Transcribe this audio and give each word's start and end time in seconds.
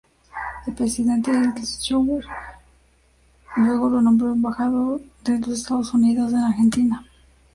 El 0.65 0.73
presidente 0.73 1.29
Eisenhower 1.29 2.25
luego 3.55 3.87
lo 3.87 4.01
nombró 4.01 4.33
embajador 4.33 4.99
de 5.23 5.37
los 5.37 5.49
Estados 5.49 5.93
Unidos 5.93 6.31
en 6.31 6.39
Argentina. 6.39 7.05